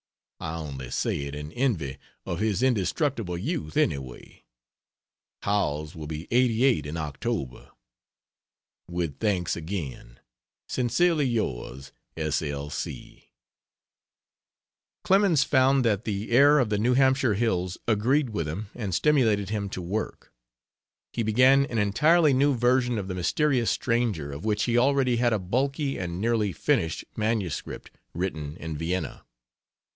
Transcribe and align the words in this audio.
I 0.39 0.57
only 0.57 0.89
say 0.89 1.19
it 1.25 1.35
in 1.35 1.51
envy 1.51 1.99
of 2.25 2.39
his 2.39 2.63
indestructible 2.63 3.37
youth, 3.37 3.77
anyway. 3.77 4.43
Howells 5.43 5.95
will 5.95 6.07
be 6.07 6.27
88 6.31 6.87
in 6.87 6.97
October.) 6.97 7.69
With 8.89 9.19
thanks 9.19 9.55
again, 9.55 10.19
Sincerely 10.67 11.27
yours, 11.27 11.91
S. 12.17 12.41
L. 12.41 12.71
C. 12.71 13.29
Clemens 15.03 15.43
found 15.43 15.85
that 15.85 16.05
the 16.05 16.31
air 16.31 16.57
of 16.57 16.69
the 16.69 16.79
New 16.79 16.95
Hampshire 16.95 17.35
hills 17.35 17.77
agreed 17.87 18.31
with 18.31 18.47
him 18.47 18.69
and 18.73 18.95
stimulated 18.95 19.49
him 19.51 19.69
to 19.69 19.81
work. 19.83 20.33
He 21.13 21.21
began 21.21 21.67
an 21.67 21.77
entirely 21.77 22.33
new 22.33 22.55
version 22.55 22.97
of 22.97 23.07
The 23.07 23.13
Mysterious 23.13 23.69
Stranger, 23.69 24.31
of 24.31 24.43
which 24.45 24.63
he 24.63 24.79
already 24.79 25.17
had 25.17 25.33
a 25.33 25.37
bulky 25.39 25.99
and 25.99 26.19
nearly 26.19 26.51
finished 26.51 27.05
manuscript, 27.15 27.91
written 28.15 28.57
in 28.57 28.75
Vienna. 28.75 29.23